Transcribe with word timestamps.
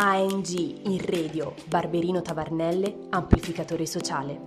ANG 0.00 0.50
in 0.84 1.04
radio 1.06 1.54
Barberino 1.66 2.22
Tavernelle, 2.22 3.08
amplificatore 3.10 3.84
sociale. 3.84 4.40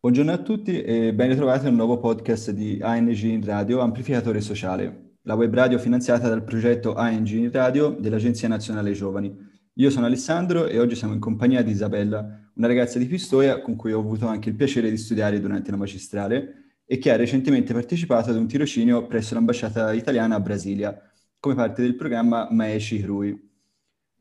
Buongiorno 0.00 0.32
a 0.32 0.38
tutti 0.38 0.80
e 0.80 1.12
ben 1.12 1.28
ritrovati 1.28 1.66
a 1.66 1.68
un 1.68 1.74
nuovo 1.74 1.98
podcast 1.98 2.52
di 2.52 2.78
ANG 2.80 3.20
in 3.20 3.44
radio 3.44 3.80
Amplificatore 3.80 4.40
Sociale, 4.40 5.16
la 5.24 5.34
web 5.34 5.52
radio 5.52 5.78
finanziata 5.78 6.26
dal 6.30 6.42
progetto 6.42 6.94
ANG 6.94 7.28
in 7.28 7.52
radio 7.52 7.90
dell'Agenzia 7.90 8.48
Nazionale 8.48 8.92
Giovani. 8.92 9.36
Io 9.74 9.90
sono 9.90 10.06
Alessandro 10.06 10.68
e 10.68 10.78
oggi 10.78 10.94
siamo 10.94 11.12
in 11.12 11.20
compagnia 11.20 11.62
di 11.62 11.72
Isabella, 11.72 12.50
una 12.54 12.66
ragazza 12.66 12.98
di 12.98 13.04
Pistoia 13.04 13.60
con 13.60 13.76
cui 13.76 13.92
ho 13.92 14.00
avuto 14.00 14.26
anche 14.26 14.48
il 14.48 14.54
piacere 14.54 14.88
di 14.88 14.96
studiare 14.96 15.38
durante 15.38 15.70
la 15.70 15.76
magistrale 15.76 16.59
e 16.92 16.98
che 16.98 17.12
ha 17.12 17.16
recentemente 17.16 17.72
partecipato 17.72 18.30
ad 18.30 18.36
un 18.36 18.48
tirocinio 18.48 19.06
presso 19.06 19.34
l'ambasciata 19.34 19.92
italiana 19.92 20.34
a 20.34 20.40
Brasilia, 20.40 21.00
come 21.38 21.54
parte 21.54 21.82
del 21.82 21.94
programma 21.94 22.48
Maeci 22.50 23.00
Rui. 23.02 23.48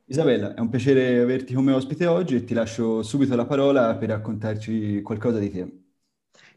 Isabella, 0.05 0.53
è 0.53 0.59
un 0.59 0.69
piacere 0.69 1.17
averti 1.17 1.55
come 1.55 1.71
ospite 1.71 2.05
oggi 2.05 2.35
e 2.35 2.43
ti 2.43 2.53
lascio 2.53 3.01
subito 3.01 3.35
la 3.35 3.47
parola 3.47 3.95
per 3.95 4.09
raccontarci 4.09 5.01
qualcosa 5.01 5.39
di 5.39 5.49
te. 5.49 5.83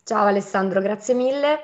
Ciao 0.04 0.26
Alessandro, 0.26 0.82
grazie 0.82 1.14
mille. 1.14 1.60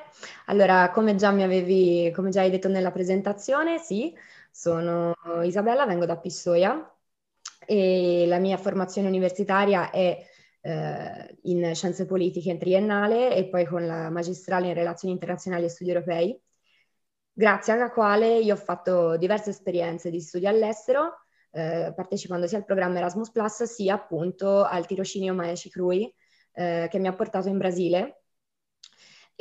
Allora, 0.46 0.92
come 0.92 1.14
già 1.14 1.30
mi 1.30 1.42
avevi, 1.42 2.10
come 2.14 2.30
già 2.30 2.40
hai 2.40 2.48
detto 2.48 2.68
nella 2.68 2.90
presentazione, 2.90 3.76
sì, 3.76 4.16
sono 4.50 5.14
Isabella, 5.42 5.84
vengo 5.84 6.06
da 6.06 6.16
Pistoia 6.16 6.90
e 7.66 8.24
la 8.26 8.38
mia 8.38 8.56
formazione 8.56 9.08
universitaria 9.08 9.90
è 9.90 10.24
eh, 10.68 11.38
in 11.44 11.74
scienze 11.74 12.04
politiche 12.04 12.50
in 12.50 12.58
triennale 12.58 13.34
e 13.34 13.48
poi 13.48 13.64
con 13.64 13.86
la 13.86 14.10
magistrale 14.10 14.68
in 14.68 14.74
relazioni 14.74 15.14
internazionali 15.14 15.64
e 15.64 15.68
studi 15.70 15.90
europei, 15.90 16.38
grazie 17.32 17.72
alla 17.72 17.90
quale 17.90 18.38
io 18.38 18.52
ho 18.52 18.58
fatto 18.58 19.16
diverse 19.16 19.50
esperienze 19.50 20.10
di 20.10 20.20
studio 20.20 20.48
all'estero, 20.48 21.20
eh, 21.52 21.92
partecipando 21.96 22.46
sia 22.46 22.58
al 22.58 22.66
programma 22.66 22.98
Erasmus 22.98 23.30
Plus 23.30 23.62
sia 23.62 23.94
appunto 23.94 24.62
al 24.62 24.84
tirocinio 24.86 25.32
Maeci 25.32 25.70
Crui 25.70 26.12
eh, 26.52 26.88
che 26.90 26.98
mi 26.98 27.06
ha 27.06 27.14
portato 27.14 27.48
in 27.48 27.56
Brasile. 27.56 28.24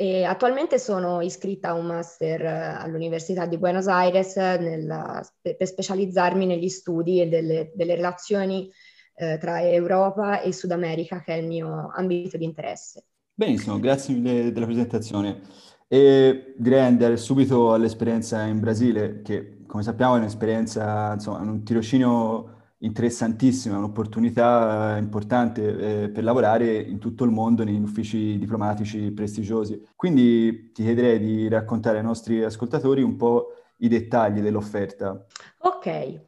E 0.00 0.22
attualmente 0.22 0.78
sono 0.78 1.20
iscritta 1.20 1.70
a 1.70 1.74
un 1.74 1.86
master 1.86 2.40
eh, 2.40 2.48
all'Università 2.48 3.46
di 3.46 3.58
Buenos 3.58 3.88
Aires 3.88 4.36
nella, 4.36 5.20
per 5.42 5.66
specializzarmi 5.66 6.46
negli 6.46 6.68
studi 6.68 7.28
delle, 7.28 7.72
delle 7.74 7.96
relazioni 7.96 8.70
eh, 9.18 9.38
tra 9.38 9.60
Europa 9.62 10.40
e 10.40 10.52
Sud 10.52 10.70
America, 10.70 11.20
che 11.20 11.34
è 11.34 11.38
il 11.38 11.46
mio 11.46 11.90
ambito 11.94 12.36
di 12.36 12.44
interesse. 12.44 13.04
Benissimo, 13.34 13.78
grazie 13.78 14.14
mille 14.14 14.52
della 14.52 14.66
presentazione. 14.66 15.40
E 15.86 16.54
direi 16.56 16.80
andare 16.80 17.16
subito 17.16 17.72
all'esperienza 17.72 18.42
in 18.42 18.60
Brasile, 18.60 19.22
che 19.22 19.64
come 19.66 19.82
sappiamo 19.82 20.16
è 20.16 20.18
un'esperienza, 20.18 21.12
insomma, 21.14 21.38
un 21.40 21.62
tirocinio 21.62 22.56
interessantissimo, 22.78 23.74
è 23.74 23.78
un'opportunità 23.78 24.96
importante 24.98 26.02
eh, 26.04 26.08
per 26.10 26.22
lavorare 26.22 26.76
in 26.76 26.98
tutto 26.98 27.24
il 27.24 27.30
mondo 27.30 27.64
negli 27.64 27.80
uffici 27.80 28.38
diplomatici 28.38 29.10
prestigiosi. 29.10 29.82
Quindi 29.96 30.72
ti 30.72 30.84
chiederei 30.84 31.18
di 31.18 31.48
raccontare 31.48 31.98
ai 31.98 32.04
nostri 32.04 32.44
ascoltatori 32.44 33.02
un 33.02 33.16
po' 33.16 33.52
i 33.78 33.88
dettagli 33.88 34.40
dell'offerta. 34.40 35.24
Ok, 35.58 36.20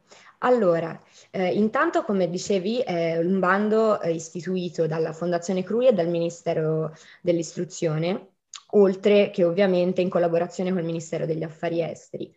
allora, 0.43 0.99
eh, 1.29 1.53
intanto, 1.53 2.03
come 2.03 2.29
dicevi, 2.29 2.79
è 2.79 3.17
un 3.17 3.39
bando 3.39 4.01
eh, 4.01 4.11
istituito 4.11 4.87
dalla 4.87 5.13
Fondazione 5.13 5.63
Crui 5.63 5.87
e 5.87 5.93
dal 5.93 6.07
Ministero 6.07 6.93
dell'Istruzione, 7.21 8.29
oltre 8.71 9.29
che 9.29 9.43
ovviamente 9.43 10.01
in 10.01 10.09
collaborazione 10.09 10.73
col 10.73 10.83
Ministero 10.83 11.25
degli 11.25 11.43
Affari 11.43 11.81
Esteri. 11.83 12.33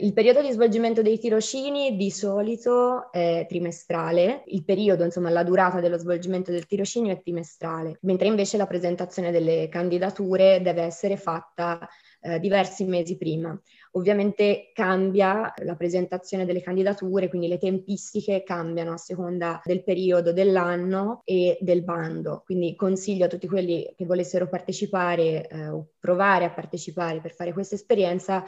Il 0.00 0.12
periodo 0.12 0.40
di 0.40 0.52
svolgimento 0.52 1.02
dei 1.02 1.18
tirocini 1.18 1.96
di 1.96 2.12
solito 2.12 3.10
è 3.10 3.44
trimestrale, 3.48 4.44
il 4.46 4.62
periodo, 4.62 5.02
insomma, 5.02 5.28
la 5.28 5.42
durata 5.42 5.80
dello 5.80 5.98
svolgimento 5.98 6.52
del 6.52 6.66
tirocinio 6.66 7.10
è 7.10 7.20
trimestrale, 7.20 7.98
mentre 8.02 8.28
invece 8.28 8.56
la 8.56 8.68
presentazione 8.68 9.32
delle 9.32 9.68
candidature 9.68 10.62
deve 10.62 10.82
essere 10.82 11.16
fatta 11.16 11.84
eh, 12.20 12.38
diversi 12.38 12.84
mesi 12.84 13.16
prima. 13.16 13.60
Ovviamente 13.92 14.70
cambia 14.72 15.52
la 15.64 15.74
presentazione 15.74 16.44
delle 16.44 16.60
candidature, 16.60 17.28
quindi 17.28 17.48
le 17.48 17.58
tempistiche 17.58 18.44
cambiano 18.44 18.92
a 18.92 18.98
seconda 18.98 19.60
del 19.64 19.82
periodo 19.82 20.32
dell'anno 20.32 21.22
e 21.24 21.58
del 21.60 21.82
bando. 21.82 22.42
Quindi 22.44 22.76
consiglio 22.76 23.24
a 23.24 23.28
tutti 23.28 23.48
quelli 23.48 23.92
che 23.96 24.04
volessero 24.04 24.48
partecipare 24.48 25.48
eh, 25.48 25.68
o 25.70 25.88
provare 25.98 26.44
a 26.44 26.52
partecipare 26.52 27.20
per 27.20 27.34
fare 27.34 27.52
questa 27.52 27.74
esperienza 27.74 28.44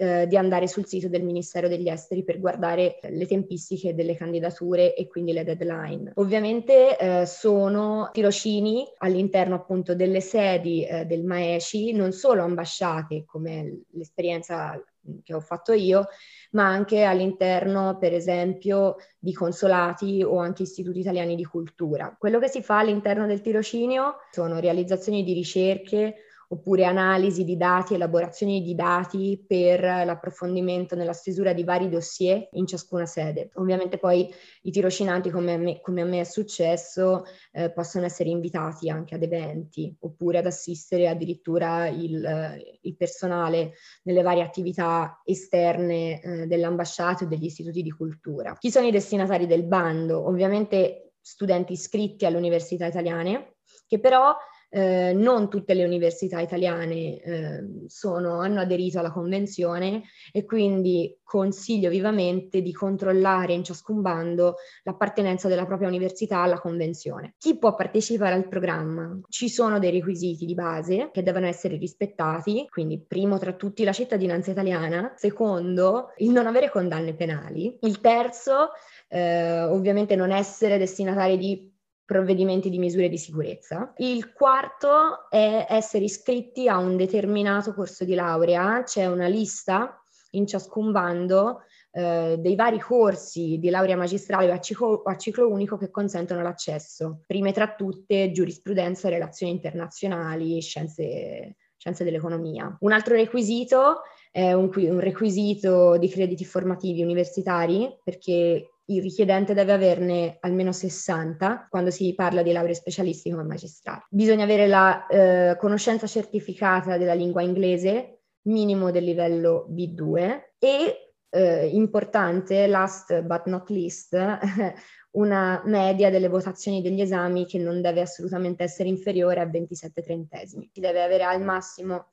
eh, 0.00 0.28
di 0.28 0.36
andare 0.36 0.68
sul 0.68 0.86
sito 0.86 1.08
del 1.08 1.24
Ministero 1.24 1.66
degli 1.66 1.88
Esteri 1.88 2.22
per 2.22 2.38
guardare 2.38 3.00
le 3.02 3.26
tempistiche 3.26 3.96
delle 3.96 4.14
candidature 4.14 4.94
e 4.94 5.08
quindi 5.08 5.32
le 5.32 5.42
deadline. 5.42 6.12
Ovviamente 6.14 6.96
eh, 6.96 7.26
sono 7.26 8.08
tirocini 8.12 8.86
all'interno 8.98 9.56
appunto 9.56 9.96
delle 9.96 10.20
sedi 10.20 10.84
eh, 10.84 11.04
del 11.04 11.24
MAECI, 11.24 11.92
non 11.94 12.12
solo 12.12 12.42
ambasciate 12.42 13.24
come 13.26 13.82
l'esperienza 13.90 14.80
che 15.24 15.34
ho 15.34 15.40
fatto 15.40 15.72
io, 15.72 16.06
ma 16.52 16.66
anche 16.68 17.02
all'interno, 17.02 17.96
per 17.98 18.12
esempio, 18.12 18.96
di 19.18 19.32
consolati 19.32 20.22
o 20.22 20.38
anche 20.38 20.62
istituti 20.62 21.00
italiani 21.00 21.34
di 21.34 21.44
cultura. 21.44 22.14
Quello 22.16 22.38
che 22.38 22.48
si 22.48 22.62
fa 22.62 22.78
all'interno 22.78 23.26
del 23.26 23.40
tirocinio 23.40 24.18
sono 24.30 24.60
realizzazioni 24.60 25.24
di 25.24 25.32
ricerche 25.32 26.14
oppure 26.50 26.84
analisi 26.84 27.44
di 27.44 27.56
dati, 27.56 27.94
elaborazioni 27.94 28.62
di 28.62 28.74
dati 28.74 29.42
per 29.46 29.80
l'approfondimento 29.80 30.94
nella 30.96 31.12
stesura 31.12 31.52
di 31.52 31.62
vari 31.62 31.88
dossier 31.88 32.48
in 32.52 32.66
ciascuna 32.66 33.04
sede. 33.04 33.50
Ovviamente 33.54 33.98
poi 33.98 34.32
i 34.62 34.70
tirocinanti, 34.70 35.30
come 35.30 35.54
a 35.54 35.58
me, 35.58 35.80
come 35.80 36.02
a 36.02 36.06
me 36.06 36.20
è 36.20 36.24
successo, 36.24 37.24
eh, 37.52 37.70
possono 37.70 38.06
essere 38.06 38.30
invitati 38.30 38.88
anche 38.88 39.14
ad 39.14 39.22
eventi 39.22 39.94
oppure 40.00 40.38
ad 40.38 40.46
assistere 40.46 41.08
addirittura 41.08 41.88
il, 41.88 42.78
il 42.80 42.96
personale 42.96 43.74
nelle 44.04 44.22
varie 44.22 44.42
attività 44.42 45.20
esterne 45.24 46.20
eh, 46.20 46.46
dell'ambasciato 46.46 47.24
e 47.24 47.26
degli 47.26 47.44
istituti 47.44 47.82
di 47.82 47.90
cultura. 47.90 48.54
Chi 48.58 48.70
sono 48.70 48.86
i 48.86 48.90
destinatari 48.90 49.46
del 49.46 49.64
bando? 49.64 50.26
Ovviamente 50.26 51.12
studenti 51.20 51.74
iscritti 51.74 52.24
alle 52.24 52.38
università 52.38 52.86
italiane 52.86 53.56
che 53.86 53.98
però 53.98 54.34
eh, 54.70 55.12
non 55.14 55.48
tutte 55.48 55.74
le 55.74 55.84
università 55.84 56.40
italiane 56.40 57.20
eh, 57.20 57.64
sono, 57.86 58.40
hanno 58.40 58.60
aderito 58.60 58.98
alla 58.98 59.12
convenzione 59.12 60.02
e 60.32 60.44
quindi 60.44 61.18
consiglio 61.22 61.90
vivamente 61.90 62.62
di 62.62 62.72
controllare 62.72 63.52
in 63.52 63.64
ciascun 63.64 64.00
bando 64.00 64.56
l'appartenenza 64.82 65.48
della 65.48 65.66
propria 65.66 65.88
università 65.88 66.40
alla 66.40 66.58
convenzione. 66.58 67.34
Chi 67.38 67.58
può 67.58 67.74
partecipare 67.74 68.34
al 68.34 68.48
programma? 68.48 69.18
Ci 69.28 69.48
sono 69.48 69.78
dei 69.78 69.90
requisiti 69.90 70.46
di 70.46 70.54
base 70.54 71.10
che 71.12 71.22
devono 71.22 71.46
essere 71.46 71.76
rispettati, 71.76 72.66
quindi 72.70 73.02
primo 73.06 73.38
tra 73.38 73.52
tutti 73.52 73.84
la 73.84 73.92
cittadinanza 73.92 74.50
italiana, 74.50 75.12
secondo 75.16 76.12
il 76.18 76.30
non 76.30 76.46
avere 76.46 76.70
condanne 76.70 77.14
penali, 77.14 77.76
il 77.82 78.00
terzo 78.00 78.70
eh, 79.08 79.62
ovviamente 79.62 80.16
non 80.16 80.30
essere 80.30 80.78
destinatari 80.78 81.38
di 81.38 81.76
provvedimenti 82.08 82.70
di 82.70 82.78
misure 82.78 83.10
di 83.10 83.18
sicurezza. 83.18 83.92
Il 83.98 84.32
quarto 84.32 85.28
è 85.28 85.66
essere 85.68 86.04
iscritti 86.04 86.66
a 86.66 86.78
un 86.78 86.96
determinato 86.96 87.74
corso 87.74 88.06
di 88.06 88.14
laurea, 88.14 88.82
c'è 88.82 89.04
una 89.04 89.26
lista 89.26 90.02
in 90.30 90.46
ciascun 90.46 90.90
bando 90.90 91.64
eh, 91.90 92.36
dei 92.38 92.54
vari 92.54 92.80
corsi 92.80 93.58
di 93.58 93.68
laurea 93.68 93.94
magistrale 93.94 94.50
o 94.50 94.54
a 94.54 94.58
ciclo, 94.58 95.02
a 95.02 95.18
ciclo 95.18 95.50
unico 95.50 95.76
che 95.76 95.90
consentono 95.90 96.40
l'accesso. 96.40 97.24
Prime 97.26 97.52
tra 97.52 97.74
tutte 97.74 98.30
giurisprudenza, 98.30 99.10
relazioni 99.10 99.52
internazionali, 99.52 100.62
scienze, 100.62 101.56
scienze 101.76 102.04
dell'economia. 102.04 102.74
Un 102.80 102.92
altro 102.92 103.16
requisito 103.16 104.00
è 104.32 104.54
un, 104.54 104.70
un 104.74 105.00
requisito 105.00 105.98
di 105.98 106.08
crediti 106.08 106.46
formativi 106.46 107.02
universitari 107.02 107.94
perché 108.02 108.77
il 108.90 109.02
richiedente 109.02 109.54
deve 109.54 109.72
averne 109.72 110.36
almeno 110.40 110.72
60 110.72 111.66
quando 111.68 111.90
si 111.90 112.14
parla 112.14 112.42
di 112.42 112.52
laurea 112.52 112.74
specialistica 112.74 113.36
o 113.36 113.44
magistrale. 113.44 114.06
Bisogna 114.08 114.44
avere 114.44 114.66
la 114.66 115.06
eh, 115.06 115.56
conoscenza 115.58 116.06
certificata 116.06 116.96
della 116.96 117.14
lingua 117.14 117.42
inglese, 117.42 118.20
minimo 118.42 118.90
del 118.90 119.04
livello 119.04 119.66
B2 119.70 120.40
e 120.58 121.12
eh, 121.30 121.66
importante, 121.66 122.66
last 122.66 123.22
but 123.22 123.44
not 123.44 123.68
least, 123.68 124.16
una 125.12 125.62
media 125.66 126.10
delle 126.10 126.28
votazioni 126.28 126.80
degli 126.80 127.00
esami 127.00 127.44
che 127.46 127.58
non 127.58 127.82
deve 127.82 128.00
assolutamente 128.00 128.62
essere 128.62 128.88
inferiore 128.88 129.40
a 129.40 129.46
27 129.46 130.02
trentesimi. 130.02 130.70
Si 130.72 130.80
deve 130.80 131.02
avere 131.02 131.24
al 131.24 131.42
massimo 131.42 132.12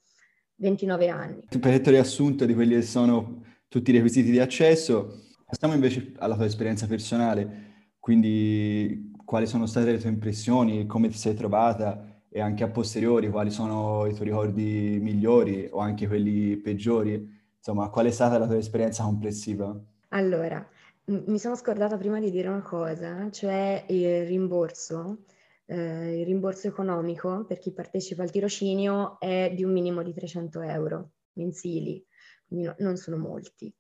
29 0.56 1.08
anni. 1.08 1.46
Perfetto 1.48 1.90
riassunto 1.90 2.46
di 2.46 2.54
quelli 2.54 2.76
che 2.76 2.82
sono 2.82 3.44
tutti 3.70 3.92
i 3.92 3.94
requisiti 3.94 4.32
di 4.32 4.40
accesso. 4.40 5.24
Passiamo 5.56 5.74
invece 5.74 6.12
alla 6.18 6.36
tua 6.36 6.44
esperienza 6.44 6.86
personale, 6.86 7.94
quindi 8.02 9.14
quali 9.24 9.48
sono 9.48 9.66
state 9.68 9.94
le 9.94 10.00
tue 10.00 10.10
impressioni, 10.10 10.86
come 10.86 11.08
ti 11.08 11.16
sei 11.16 11.34
trovata 11.34 12.24
e 12.30 12.42
anche 12.42 12.66
a 12.66 12.70
posteriori 12.70 13.30
quali 13.30 13.52
sono 13.52 14.06
i 14.06 14.14
tuoi 14.14 14.28
ricordi 14.28 15.00
migliori 15.02 15.70
o 15.72 15.80
anche 15.80 16.08
quelli 16.08 16.58
peggiori 16.58 17.26
insomma, 17.56 17.88
qual 17.88 18.08
è 18.08 18.12
stata 18.12 18.38
la 18.38 18.48
tua 18.48 18.58
esperienza 18.58 19.04
complessiva? 19.06 19.74
Allora, 20.10 20.68
mi 21.06 21.40
sono 21.40 21.56
scordata 21.56 21.96
prima 21.96 22.20
di 22.20 22.32
dire 22.32 22.50
una 22.50 22.62
cosa, 22.62 23.32
cioè 23.32 23.86
il 23.88 24.26
rimborso. 24.26 25.20
Eh, 25.68 26.20
il 26.20 26.26
rimborso 26.26 26.68
economico 26.68 27.46
per 27.46 27.60
chi 27.60 27.72
partecipa 27.72 28.24
al 28.24 28.30
tirocinio 28.30 29.18
è 29.22 29.54
di 29.56 29.64
un 29.64 29.72
minimo 29.72 30.04
di 30.04 30.14
300 30.14 30.60
euro 30.60 31.12
mensili, 31.36 32.06
quindi 32.46 32.66
no, 32.66 32.76
non 32.80 32.98
sono 32.98 33.16
molti. 33.16 33.74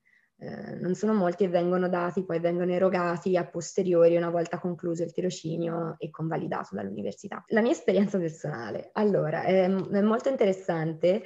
Eh, 0.45 0.75
non 0.75 0.93
sono 0.93 1.13
molti 1.13 1.43
e 1.43 1.49
vengono 1.49 1.89
dati, 1.89 2.23
poi 2.23 2.39
vengono 2.39 2.71
erogati 2.71 3.35
a 3.35 3.47
posteriori 3.47 4.15
una 4.15 4.29
volta 4.29 4.59
concluso 4.59 5.01
il 5.01 5.11
tirocinio 5.11 5.95
e 5.97 6.11
convalidato 6.11 6.75
dall'università. 6.75 7.43
La 7.47 7.61
mia 7.61 7.71
esperienza 7.71 8.19
personale, 8.19 8.91
allora, 8.93 9.41
è, 9.43 9.63
è 9.65 10.01
molto 10.01 10.29
interessante 10.29 11.23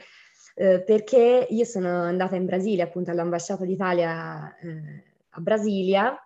eh, 0.55 0.81
perché 0.83 1.47
io 1.49 1.65
sono 1.65 1.89
andata 2.03 2.37
in 2.37 2.45
Brasile, 2.45 2.83
appunto 2.83 3.11
all'ambasciata 3.11 3.65
d'Italia 3.65 4.57
eh, 4.57 5.03
a 5.31 5.41
Brasilia 5.41 6.17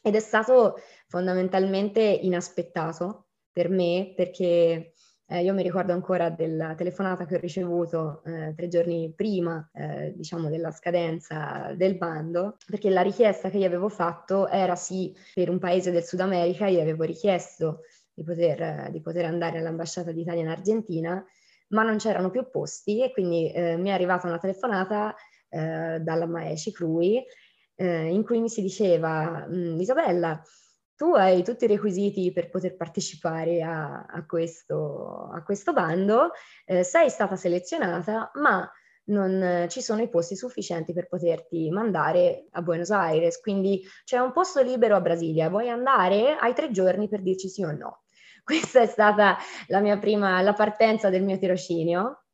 ed 0.00 0.14
è 0.14 0.20
stato 0.20 0.76
fondamentalmente 1.08 2.00
inaspettato 2.00 3.26
per 3.52 3.68
me 3.68 4.12
perché 4.16 4.91
eh, 5.32 5.42
io 5.42 5.54
mi 5.54 5.62
ricordo 5.62 5.92
ancora 5.92 6.28
della 6.28 6.74
telefonata 6.74 7.24
che 7.24 7.36
ho 7.36 7.40
ricevuto 7.40 8.22
eh, 8.26 8.52
tre 8.54 8.68
giorni 8.68 9.10
prima, 9.16 9.66
eh, 9.72 10.12
diciamo, 10.14 10.50
della 10.50 10.70
scadenza 10.70 11.72
del 11.74 11.96
bando, 11.96 12.58
perché 12.66 12.90
la 12.90 13.00
richiesta 13.00 13.48
che 13.48 13.56
io 13.56 13.66
avevo 13.66 13.88
fatto 13.88 14.46
era 14.46 14.76
sì 14.76 15.14
per 15.32 15.48
un 15.48 15.58
paese 15.58 15.90
del 15.90 16.04
Sud 16.04 16.20
America, 16.20 16.66
io 16.66 16.82
avevo 16.82 17.04
richiesto 17.04 17.80
di 18.12 18.22
poter, 18.24 18.90
di 18.90 19.00
poter 19.00 19.24
andare 19.24 19.58
all'ambasciata 19.58 20.12
d'Italia 20.12 20.42
in 20.42 20.48
Argentina, 20.48 21.24
ma 21.68 21.82
non 21.82 21.96
c'erano 21.96 22.28
più 22.28 22.50
posti 22.50 23.02
e 23.02 23.10
quindi 23.10 23.50
eh, 23.52 23.78
mi 23.78 23.88
è 23.88 23.92
arrivata 23.92 24.26
una 24.26 24.38
telefonata 24.38 25.14
eh, 25.48 25.98
dalla 26.00 26.26
Maeshi 26.26 26.72
Crui 26.72 27.24
eh, 27.74 28.06
in 28.06 28.22
cui 28.22 28.38
mi 28.38 28.50
si 28.50 28.60
diceva 28.60 29.46
Isabella, 29.50 30.42
tu 31.02 31.14
hai 31.14 31.42
tutti 31.42 31.64
i 31.64 31.66
requisiti 31.66 32.30
per 32.30 32.48
poter 32.48 32.76
partecipare 32.76 33.60
a, 33.60 34.04
a, 34.04 34.24
questo, 34.24 35.30
a 35.34 35.42
questo, 35.42 35.72
bando, 35.72 36.30
eh, 36.64 36.84
sei 36.84 37.10
stata 37.10 37.34
selezionata, 37.34 38.30
ma 38.34 38.70
non 39.06 39.66
ci 39.68 39.82
sono 39.82 40.00
i 40.00 40.08
posti 40.08 40.36
sufficienti 40.36 40.92
per 40.92 41.08
poterti 41.08 41.68
mandare 41.70 42.46
a 42.52 42.62
Buenos 42.62 42.92
Aires, 42.92 43.40
quindi 43.40 43.82
c'è 44.04 44.18
un 44.18 44.30
posto 44.30 44.62
libero 44.62 44.94
a 44.94 45.00
Brasilia, 45.00 45.48
vuoi 45.48 45.68
andare? 45.68 46.36
Hai 46.38 46.54
tre 46.54 46.70
giorni 46.70 47.08
per 47.08 47.20
dirci 47.20 47.48
sì 47.48 47.64
o 47.64 47.72
no. 47.72 48.04
Questa 48.44 48.80
è 48.80 48.86
stata 48.86 49.36
la 49.66 49.80
mia 49.80 49.98
prima, 49.98 50.40
la 50.40 50.52
partenza 50.52 51.10
del 51.10 51.24
mio 51.24 51.36
tirocinio. 51.36 52.26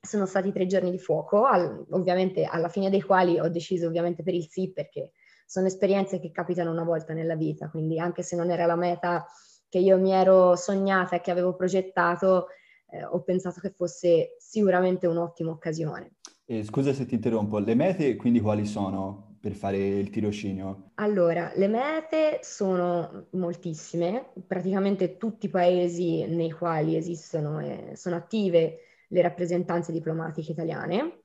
Sono 0.00 0.26
stati 0.26 0.50
tre 0.50 0.66
giorni 0.66 0.90
di 0.90 0.98
fuoco, 0.98 1.44
al, 1.44 1.86
ovviamente 1.90 2.42
alla 2.42 2.68
fine 2.68 2.90
dei 2.90 3.02
quali 3.02 3.38
ho 3.38 3.48
deciso 3.48 3.86
ovviamente 3.86 4.24
per 4.24 4.34
il 4.34 4.48
sì 4.48 4.72
perché 4.72 5.12
sono 5.50 5.66
esperienze 5.66 6.20
che 6.20 6.30
capitano 6.30 6.70
una 6.70 6.84
volta 6.84 7.12
nella 7.12 7.34
vita, 7.34 7.68
quindi 7.70 7.98
anche 7.98 8.22
se 8.22 8.36
non 8.36 8.52
era 8.52 8.66
la 8.66 8.76
meta 8.76 9.26
che 9.68 9.78
io 9.78 9.98
mi 9.98 10.12
ero 10.12 10.54
sognata 10.54 11.16
e 11.16 11.20
che 11.20 11.32
avevo 11.32 11.56
progettato, 11.56 12.46
eh, 12.88 13.02
ho 13.02 13.20
pensato 13.22 13.58
che 13.58 13.70
fosse 13.70 14.36
sicuramente 14.38 15.08
un'ottima 15.08 15.50
occasione. 15.50 16.12
Eh, 16.44 16.62
scusa 16.62 16.92
se 16.92 17.04
ti 17.04 17.16
interrompo, 17.16 17.58
le 17.58 17.74
mete 17.74 18.14
quindi 18.14 18.38
quali 18.38 18.64
sono 18.64 19.38
per 19.40 19.54
fare 19.54 19.76
il 19.76 20.08
tirocinio? 20.10 20.92
Allora, 20.94 21.50
le 21.56 21.66
mete 21.66 22.38
sono 22.42 23.26
moltissime, 23.30 24.30
praticamente 24.46 25.16
tutti 25.16 25.46
i 25.46 25.50
paesi 25.50 26.26
nei 26.26 26.52
quali 26.52 26.94
esistono 26.94 27.58
e 27.58 27.96
sono 27.96 28.14
attive 28.14 28.82
le 29.08 29.20
rappresentanze 29.20 29.90
diplomatiche 29.90 30.52
italiane, 30.52 31.22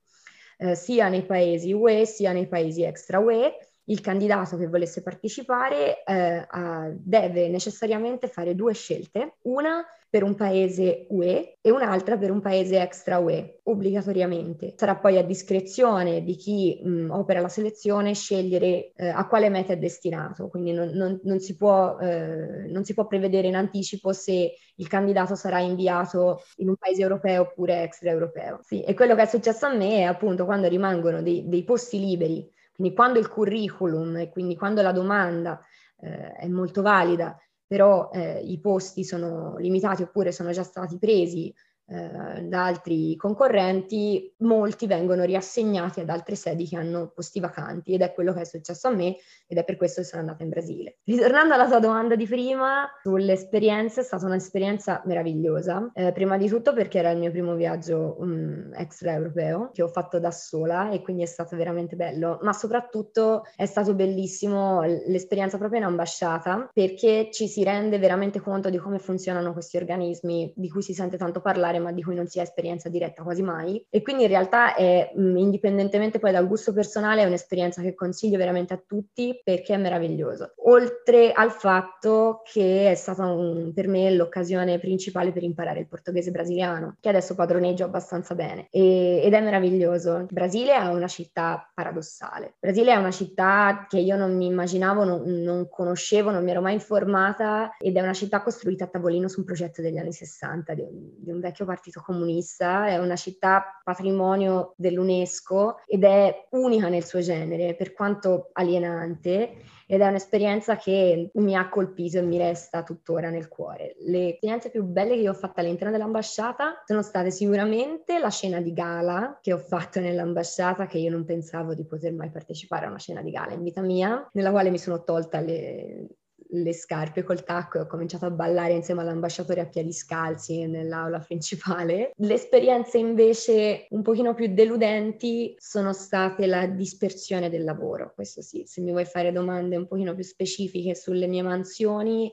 eh, 0.57 0.73
sia 0.73 1.09
nei 1.09 1.25
paesi 1.25 1.73
UE 1.73 2.07
sia 2.07 2.31
nei 2.31 2.47
paesi 2.47 2.81
extra 2.81 3.19
UE 3.19 3.55
il 3.85 4.01
candidato 4.01 4.57
che 4.57 4.67
volesse 4.67 5.01
partecipare 5.01 6.03
eh, 6.03 6.45
a, 6.47 6.89
deve 6.93 7.49
necessariamente 7.49 8.27
fare 8.27 8.55
due 8.55 8.73
scelte, 8.73 9.35
una 9.43 9.85
per 10.15 10.23
un 10.23 10.35
paese 10.35 11.07
UE 11.09 11.57
e 11.59 11.71
un'altra 11.71 12.17
per 12.17 12.31
un 12.31 12.39
paese 12.39 12.79
extra 12.79 13.19
UE, 13.19 13.59
obbligatoriamente. 13.63 14.73
Sarà 14.77 14.95
poi 14.95 15.17
a 15.17 15.23
discrezione 15.23 16.23
di 16.23 16.37
chi 16.37 16.79
mh, 16.81 17.09
opera 17.11 17.41
la 17.41 17.49
selezione 17.49 18.13
scegliere 18.13 18.93
eh, 18.95 19.09
a 19.09 19.27
quale 19.27 19.49
meta 19.49 19.73
è 19.73 19.77
destinato, 19.77 20.47
quindi 20.47 20.71
non, 20.71 20.87
non, 20.93 21.19
non, 21.23 21.39
si 21.39 21.57
può, 21.57 21.97
eh, 21.99 22.65
non, 22.69 22.85
si 22.85 22.93
può, 22.93 23.07
prevedere 23.07 23.47
in 23.47 23.57
anticipo 23.57 24.13
se 24.13 24.53
il 24.77 24.87
candidato 24.87 25.35
sarà 25.35 25.59
inviato 25.59 26.43
in 26.57 26.69
un 26.69 26.77
paese 26.77 27.01
europeo 27.01 27.41
oppure 27.41 27.83
extraeuropeo. 27.83 28.59
Sì, 28.63 28.83
e 28.83 28.93
quello 28.93 29.15
che 29.15 29.23
è 29.23 29.27
successo 29.27 29.65
a 29.65 29.75
me 29.75 29.97
è 29.97 30.03
appunto 30.03 30.45
quando 30.45 30.69
rimangono 30.69 31.21
dei, 31.21 31.43
dei 31.49 31.65
posti 31.65 31.99
liberi 31.99 32.53
quindi 32.75 32.93
quando 32.93 33.19
il 33.19 33.29
curriculum 33.29 34.17
e 34.17 34.29
quindi 34.29 34.55
quando 34.55 34.81
la 34.81 34.91
domanda 34.91 35.59
eh, 35.97 36.33
è 36.33 36.47
molto 36.47 36.81
valida, 36.81 37.37
però 37.65 38.09
eh, 38.11 38.41
i 38.43 38.59
posti 38.59 39.03
sono 39.03 39.55
limitati 39.57 40.03
oppure 40.03 40.31
sono 40.31 40.51
già 40.51 40.63
stati 40.63 40.97
presi 40.97 41.53
eh, 41.87 42.41
da 42.43 42.65
altri 42.65 43.15
concorrenti, 43.15 44.33
molti 44.39 44.87
vengono 44.87 45.23
riassegnati 45.23 45.99
ad 45.99 46.09
altre 46.09 46.35
sedi 46.35 46.67
che 46.67 46.77
hanno 46.77 47.11
posti 47.13 47.39
vacanti 47.39 47.93
ed 47.93 48.01
è 48.01 48.11
quello 48.13 48.33
che 48.33 48.41
è 48.41 48.45
successo 48.45 48.87
a 48.87 48.91
me 48.91 49.17
ed 49.47 49.57
è 49.57 49.63
per 49.63 49.77
questo 49.77 50.01
che 50.01 50.07
sono 50.07 50.21
andata 50.21 50.43
in 50.43 50.49
Brasile. 50.49 50.97
Ritornando 51.03 51.53
alla 51.53 51.67
tua 51.67 51.79
domanda 51.79 52.15
di 52.15 52.25
prima 52.25 52.89
sulle 53.03 53.33
esperienze, 53.33 54.01
è 54.01 54.03
stata 54.03 54.25
un'esperienza 54.25 55.03
meravigliosa, 55.05 55.91
eh, 55.93 56.11
prima 56.11 56.37
di 56.37 56.47
tutto 56.47 56.73
perché 56.73 56.97
era 56.99 57.11
il 57.11 57.19
mio 57.19 57.31
primo 57.31 57.53
viaggio 57.55 58.15
um, 58.19 58.71
extraeuropeo 58.73 59.69
che 59.71 59.83
ho 59.83 59.87
fatto 59.87 60.19
da 60.19 60.31
sola 60.31 60.89
e 60.89 61.01
quindi 61.01 61.21
è 61.21 61.27
stato 61.27 61.55
veramente 61.55 61.95
bello, 61.95 62.39
ma 62.41 62.53
soprattutto 62.53 63.43
è 63.55 63.65
stato 63.65 63.93
bellissimo 63.93 64.81
l'esperienza 64.81 65.57
proprio 65.57 65.79
in 65.79 65.85
ambasciata 65.85 66.69
perché 66.73 67.29
ci 67.31 67.47
si 67.47 67.63
rende 67.63 67.99
veramente 67.99 68.39
conto 68.39 68.69
di 68.69 68.77
come 68.77 68.97
funzionano 68.97 69.53
questi 69.53 69.77
organismi 69.77 70.51
di 70.55 70.69
cui 70.69 70.81
si 70.81 70.93
sente 70.93 71.17
tanto 71.17 71.41
parlare 71.41 71.74
particolare 71.75 71.79
ma 71.79 71.91
di 71.91 72.03
cui 72.03 72.15
non 72.15 72.27
si 72.27 72.39
ha 72.39 72.43
esperienza 72.43 72.89
diretta 72.89 73.23
quasi 73.23 73.41
mai 73.41 73.83
e 73.89 74.01
quindi 74.01 74.23
in 74.23 74.29
realtà 74.29 74.75
è 74.75 75.11
mh, 75.13 75.37
indipendentemente 75.37 76.19
poi 76.19 76.31
dal 76.31 76.47
gusto 76.47 76.73
personale 76.73 77.21
è 77.21 77.25
un'esperienza 77.25 77.81
che 77.81 77.93
consiglio 77.93 78.37
veramente 78.37 78.73
a 78.73 78.81
tutti 78.85 79.39
perché 79.43 79.73
è 79.73 79.77
meraviglioso. 79.77 80.53
Oltre 80.65 81.31
al 81.31 81.51
fatto 81.51 82.41
che 82.43 82.91
è 82.91 82.95
stata 82.95 83.25
un, 83.25 83.71
per 83.73 83.87
me 83.87 84.11
l'occasione 84.11 84.79
principale 84.79 85.31
per 85.31 85.43
imparare 85.43 85.79
il 85.79 85.87
portoghese 85.87 86.31
brasiliano 86.31 86.97
che 86.99 87.09
adesso 87.09 87.35
padroneggio 87.35 87.83
abbastanza 87.83 88.35
bene 88.35 88.67
e, 88.71 89.21
ed 89.23 89.33
è 89.33 89.41
meraviglioso. 89.41 90.17
Il 90.17 90.27
Brasile 90.31 90.73
è 90.73 90.87
una 90.87 91.07
città 91.07 91.69
paradossale. 91.73 92.45
Il 92.45 92.53
Brasile 92.59 92.93
è 92.93 92.95
una 92.95 93.11
città 93.11 93.85
che 93.87 93.99
io 93.99 94.17
non 94.17 94.35
mi 94.35 94.45
immaginavo, 94.47 95.03
non, 95.03 95.23
non 95.25 95.67
conoscevo, 95.69 96.31
non 96.31 96.43
mi 96.43 96.51
ero 96.51 96.61
mai 96.61 96.73
informata 96.73 97.75
ed 97.77 97.95
è 97.95 98.01
una 98.01 98.13
città 98.13 98.41
costruita 98.41 98.85
a 98.85 98.87
tavolino 98.87 99.27
su 99.27 99.39
un 99.39 99.45
progetto 99.45 99.81
degli 99.81 99.97
anni 99.97 100.11
60 100.11 100.73
di 100.73 100.81
un, 100.81 101.09
di 101.17 101.31
un 101.31 101.39
partito 101.65 102.01
comunista, 102.01 102.87
è 102.87 102.97
una 102.97 103.15
città 103.15 103.79
patrimonio 103.83 104.73
dell'UNESCO 104.77 105.81
ed 105.85 106.03
è 106.03 106.47
unica 106.51 106.87
nel 106.87 107.03
suo 107.03 107.19
genere, 107.19 107.75
per 107.75 107.93
quanto 107.93 108.49
alienante, 108.53 109.57
ed 109.87 110.01
è 110.01 110.07
un'esperienza 110.07 110.77
che 110.77 111.29
mi 111.33 111.55
ha 111.55 111.69
colpito 111.69 112.17
e 112.17 112.23
mi 112.23 112.37
resta 112.37 112.83
tuttora 112.83 113.29
nel 113.29 113.47
cuore. 113.47 113.95
Le 113.99 114.33
esperienze 114.33 114.69
più 114.69 114.83
belle 114.83 115.15
che 115.15 115.21
io 115.21 115.31
ho 115.31 115.35
fatto 115.35 115.59
all'interno 115.59 115.91
dell'ambasciata 115.91 116.81
sono 116.85 117.01
state 117.01 117.29
sicuramente 117.29 118.17
la 118.17 118.29
scena 118.29 118.61
di 118.61 118.73
gala 118.73 119.37
che 119.41 119.53
ho 119.53 119.59
fatto 119.59 119.99
nell'ambasciata, 119.99 120.87
che 120.87 120.97
io 120.97 121.11
non 121.11 121.25
pensavo 121.25 121.73
di 121.73 121.85
poter 121.85 122.13
mai 122.13 122.31
partecipare 122.31 122.85
a 122.85 122.89
una 122.89 122.99
scena 122.99 123.21
di 123.21 123.31
gala 123.31 123.53
in 123.53 123.63
vita 123.63 123.81
mia, 123.81 124.27
nella 124.33 124.51
quale 124.51 124.71
mi 124.71 124.79
sono 124.79 125.03
tolta 125.03 125.39
le 125.39 126.07
le 126.49 126.73
scarpe 126.73 127.23
col 127.23 127.43
tacco 127.43 127.77
e 127.77 127.81
ho 127.81 127.87
cominciato 127.87 128.25
a 128.25 128.31
ballare 128.31 128.73
insieme 128.73 129.01
all'ambasciatore 129.01 129.61
a 129.61 129.65
piedi 129.65 129.91
scalzi 129.91 130.65
nell'aula 130.67 131.19
principale. 131.19 132.11
Le 132.15 132.33
esperienze 132.33 132.97
invece 132.97 133.87
un 133.89 134.01
pochino 134.01 134.33
più 134.33 134.53
deludenti 134.53 135.55
sono 135.57 135.93
state 135.93 136.45
la 136.45 136.65
dispersione 136.67 137.49
del 137.49 137.63
lavoro, 137.63 138.11
questo 138.13 138.41
sì, 138.41 138.63
se 138.65 138.81
mi 138.81 138.91
vuoi 138.91 139.05
fare 139.05 139.31
domande 139.31 139.75
un 139.75 139.87
pochino 139.87 140.13
più 140.13 140.23
specifiche 140.23 140.95
sulle 140.95 141.27
mie 141.27 141.41
mansioni, 141.41 142.31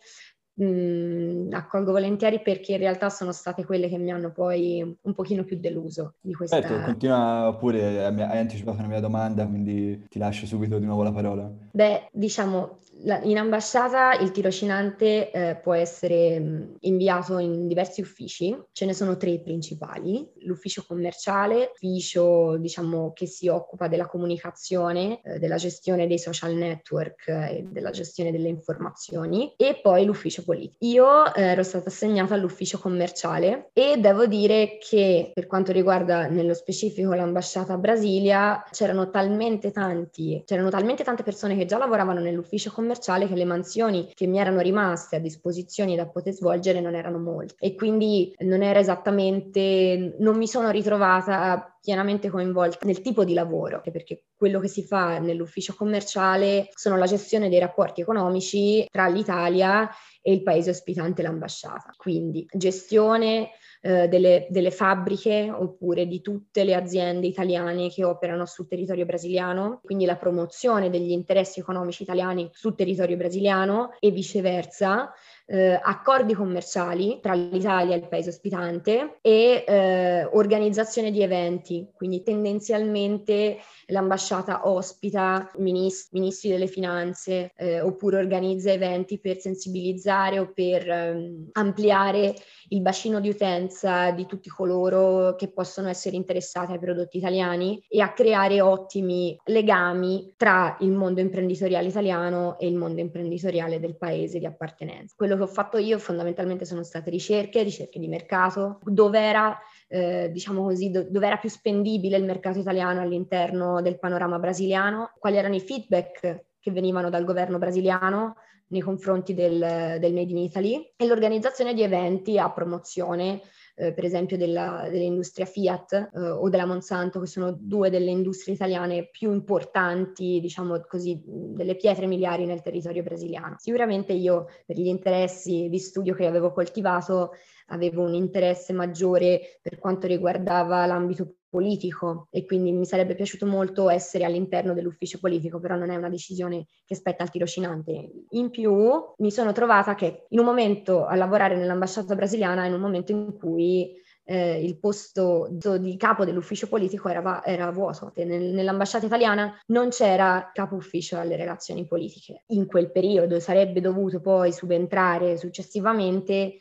mh, 0.54 0.64
mm, 0.64 1.52
accolgo 1.52 1.92
volentieri 1.92 2.40
perché 2.40 2.72
in 2.72 2.78
realtà 2.78 3.08
sono 3.08 3.32
state 3.32 3.64
quelle 3.64 3.88
che 3.88 3.98
mi 3.98 4.10
hanno 4.10 4.32
poi 4.32 4.82
un 5.00 5.14
pochino 5.14 5.44
più 5.44 5.58
deluso 5.58 6.14
di 6.20 6.34
questa... 6.34 6.60
Certo, 6.60 6.84
continua 6.84 7.56
pure, 7.58 8.04
hai 8.04 8.38
anticipato 8.38 8.78
una 8.78 8.88
mia 8.88 9.00
domanda, 9.00 9.46
quindi 9.46 10.06
ti 10.08 10.18
lascio 10.18 10.46
subito 10.46 10.78
di 10.78 10.86
nuovo 10.86 11.02
la 11.02 11.12
parola. 11.12 11.50
Beh, 11.72 12.08
diciamo, 12.12 12.78
in 13.04 13.38
ambasciata 13.38 14.14
il 14.14 14.30
tirocinante 14.30 15.30
eh, 15.30 15.56
può 15.56 15.74
essere 15.74 16.38
mh, 16.38 16.76
inviato 16.80 17.38
in 17.38 17.66
diversi 17.66 18.00
uffici, 18.00 18.56
ce 18.70 18.86
ne 18.86 18.94
sono 18.94 19.16
tre 19.16 19.40
principali, 19.40 20.28
l'ufficio 20.42 20.84
commerciale, 20.86 21.70
l'ufficio 21.72 22.56
diciamo 22.58 23.12
che 23.12 23.26
si 23.26 23.48
occupa 23.48 23.88
della 23.88 24.06
comunicazione, 24.06 25.20
eh, 25.22 25.38
della 25.38 25.56
gestione 25.56 26.06
dei 26.06 26.18
social 26.18 26.54
network 26.54 27.26
eh, 27.28 27.56
e 27.56 27.66
della 27.68 27.90
gestione 27.90 28.30
delle 28.30 28.48
informazioni 28.48 29.54
e 29.56 29.80
poi 29.82 30.04
l'ufficio 30.04 30.44
politico. 30.44 30.84
Io 30.86 31.34
eh, 31.34 31.42
ero 31.42 31.62
stata 31.62 31.88
assegnata 31.88 32.34
all'ufficio 32.34 32.78
commerciale 32.78 33.70
e 33.72 33.96
devo 33.98 34.26
dire 34.26 34.78
che 34.78 35.32
per 35.34 35.46
quanto 35.46 35.72
riguarda 35.72 36.28
nello 36.28 36.54
specifico 36.54 37.14
l'ambasciata 37.14 37.72
a 37.72 37.78
Brasilia 37.78 38.64
c'erano 38.70 39.10
talmente 39.10 39.72
tanti, 39.72 40.42
c'erano 40.46 40.70
talmente 40.70 41.02
tante 41.02 41.24
persone 41.24 41.56
che 41.56 41.64
già 41.64 41.78
lavoravano 41.78 42.20
nell'ufficio 42.20 42.70
commerciale 42.70 42.90
che 42.98 43.34
le 43.34 43.44
mansioni 43.44 44.10
che 44.14 44.26
mi 44.26 44.38
erano 44.38 44.60
rimaste 44.60 45.16
a 45.16 45.20
disposizione 45.20 45.96
da 45.96 46.06
poter 46.06 46.32
svolgere 46.32 46.80
non 46.80 46.94
erano 46.94 47.18
molte 47.18 47.54
e 47.58 47.74
quindi 47.74 48.34
non 48.40 48.62
era 48.62 48.78
esattamente, 48.78 50.16
non 50.18 50.36
mi 50.36 50.46
sono 50.46 50.70
ritrovata 50.70 51.72
pienamente 51.82 52.30
coinvolta 52.30 52.78
nel 52.86 53.00
tipo 53.00 53.24
di 53.24 53.34
lavoro, 53.34 53.80
perché 53.80 54.26
quello 54.36 54.60
che 54.60 54.68
si 54.68 54.84
fa 54.84 55.18
nell'ufficio 55.18 55.74
commerciale 55.74 56.68
sono 56.74 56.96
la 56.96 57.06
gestione 57.06 57.48
dei 57.48 57.58
rapporti 57.58 58.00
economici 58.00 58.86
tra 58.90 59.08
l'Italia 59.08 59.90
e 60.20 60.32
il 60.32 60.42
paese 60.42 60.70
ospitante 60.70 61.22
l'ambasciata. 61.22 61.92
Quindi 61.96 62.46
gestione 62.52 63.50
eh, 63.84 64.06
delle, 64.06 64.46
delle, 64.48 64.70
fabbriche 64.70 65.50
oppure 65.50 66.06
di 66.06 66.20
tutte 66.20 66.62
le 66.62 66.74
aziende 66.74 67.26
italiane 67.26 67.88
che 67.90 68.04
operano 68.04 68.46
sul 68.46 68.68
territorio 68.68 69.04
brasiliano, 69.04 69.80
quindi 69.82 70.04
la 70.04 70.14
promozione 70.14 70.88
degli 70.88 71.10
interessi 71.10 71.58
economici 71.58 72.04
italiani 72.04 72.48
sul 72.52 72.76
territorio 72.76 73.16
brasiliano 73.16 73.96
e 73.98 74.12
viceversa 74.12 75.12
eh, 75.52 75.78
accordi 75.82 76.32
commerciali 76.32 77.18
tra 77.20 77.34
l'Italia 77.34 77.94
e 77.94 77.98
il 77.98 78.08
paese 78.08 78.30
ospitante 78.30 79.18
e 79.20 79.64
eh, 79.66 80.24
organizzazione 80.24 81.10
di 81.10 81.22
eventi, 81.22 81.86
quindi 81.94 82.22
tendenzialmente 82.22 83.58
l'ambasciata 83.88 84.66
ospita 84.66 85.50
ministri, 85.58 86.18
ministri 86.18 86.48
delle 86.48 86.68
finanze 86.68 87.52
eh, 87.56 87.82
oppure 87.82 88.16
organizza 88.16 88.72
eventi 88.72 89.20
per 89.20 89.40
sensibilizzare 89.40 90.38
o 90.38 90.52
per 90.54 90.88
ehm, 90.88 91.48
ampliare 91.52 92.34
il 92.68 92.80
bacino 92.80 93.20
di 93.20 93.28
utenza 93.28 94.10
di 94.12 94.24
tutti 94.24 94.48
coloro 94.48 95.34
che 95.36 95.48
possono 95.48 95.88
essere 95.88 96.16
interessati 96.16 96.72
ai 96.72 96.78
prodotti 96.78 97.18
italiani 97.18 97.84
e 97.88 98.00
a 98.00 98.14
creare 98.14 98.62
ottimi 98.62 99.38
legami 99.44 100.32
tra 100.38 100.78
il 100.80 100.92
mondo 100.92 101.20
imprenditoriale 101.20 101.88
italiano 101.88 102.58
e 102.58 102.66
il 102.66 102.76
mondo 102.76 103.02
imprenditoriale 103.02 103.78
del 103.78 103.98
paese 103.98 104.38
di 104.38 104.46
appartenenza. 104.46 105.14
Quello 105.14 105.36
che 105.42 105.50
ho 105.50 105.52
fatto 105.52 105.78
io 105.78 105.98
fondamentalmente 105.98 106.64
sono 106.64 106.82
state 106.82 107.10
ricerche, 107.10 107.62
ricerche 107.62 107.98
di 107.98 108.08
mercato, 108.08 108.78
dove 108.84 109.20
era 109.20 109.58
eh, 109.88 110.30
diciamo 110.32 110.62
così, 110.62 110.90
do- 110.90 111.06
dove 111.08 111.26
era 111.26 111.36
più 111.36 111.48
spendibile 111.48 112.16
il 112.16 112.24
mercato 112.24 112.58
italiano 112.58 113.00
all'interno 113.00 113.82
del 113.82 113.98
panorama 113.98 114.38
brasiliano, 114.38 115.12
quali 115.18 115.36
erano 115.36 115.54
i 115.54 115.60
feedback 115.60 116.44
che 116.58 116.70
venivano 116.70 117.10
dal 117.10 117.24
governo 117.24 117.58
brasiliano 117.58 118.36
nei 118.68 118.80
confronti 118.80 119.34
del, 119.34 119.98
del 119.98 120.14
Made 120.14 120.30
in 120.30 120.38
Italy 120.38 120.92
e 120.96 121.06
l'organizzazione 121.06 121.74
di 121.74 121.82
eventi 121.82 122.38
a 122.38 122.50
promozione 122.50 123.42
eh, 123.74 123.92
per 123.92 124.04
esempio 124.04 124.36
della, 124.36 124.86
dell'industria 124.90 125.46
Fiat 125.46 126.10
eh, 126.12 126.20
o 126.20 126.48
della 126.48 126.66
Monsanto, 126.66 127.20
che 127.20 127.26
sono 127.26 127.56
due 127.58 127.90
delle 127.90 128.10
industrie 128.10 128.54
italiane 128.54 129.08
più 129.10 129.32
importanti, 129.32 130.40
diciamo 130.40 130.80
così, 130.86 131.20
delle 131.24 131.76
pietre 131.76 132.06
miliari 132.06 132.44
nel 132.44 132.62
territorio 132.62 133.02
brasiliano. 133.02 133.56
Sicuramente 133.58 134.12
io, 134.12 134.46
per 134.66 134.76
gli 134.76 134.86
interessi 134.86 135.68
di 135.68 135.78
studio 135.78 136.14
che 136.14 136.26
avevo 136.26 136.52
coltivato, 136.52 137.32
avevo 137.66 138.02
un 138.02 138.14
interesse 138.14 138.72
maggiore 138.72 139.58
per 139.62 139.78
quanto 139.78 140.06
riguardava 140.06 140.84
l'ambito 140.86 141.36
politico 141.52 142.28
e 142.30 142.46
quindi 142.46 142.72
mi 142.72 142.86
sarebbe 142.86 143.14
piaciuto 143.14 143.44
molto 143.44 143.90
essere 143.90 144.24
all'interno 144.24 144.72
dell'ufficio 144.72 145.18
politico, 145.18 145.60
però 145.60 145.76
non 145.76 145.90
è 145.90 145.96
una 145.96 146.08
decisione 146.08 146.66
che 146.86 146.94
spetta 146.94 147.24
al 147.24 147.30
tirocinante. 147.30 148.10
In 148.30 148.48
più 148.48 148.72
mi 149.18 149.30
sono 149.30 149.52
trovata 149.52 149.94
che 149.94 150.24
in 150.30 150.38
un 150.38 150.46
momento 150.46 151.04
a 151.04 151.14
lavorare 151.14 151.54
nell'ambasciata 151.56 152.14
brasiliana, 152.14 152.64
in 152.64 152.72
un 152.72 152.80
momento 152.80 153.12
in 153.12 153.36
cui 153.38 154.00
eh, 154.24 154.64
il 154.64 154.78
posto 154.78 155.48
di 155.50 155.96
capo 155.98 156.24
dell'ufficio 156.24 156.68
politico 156.68 157.10
era, 157.10 157.44
era 157.44 157.70
vuoto. 157.70 158.12
Nel, 158.16 158.54
nell'ambasciata 158.54 159.04
italiana 159.04 159.54
non 159.66 159.90
c'era 159.90 160.50
capo 160.54 160.76
ufficio 160.76 161.18
alle 161.18 161.36
relazioni 161.36 161.86
politiche. 161.86 162.44
In 162.48 162.66
quel 162.66 162.90
periodo 162.90 163.40
sarebbe 163.40 163.82
dovuto 163.82 164.20
poi 164.20 164.52
subentrare 164.52 165.36
successivamente 165.36 166.60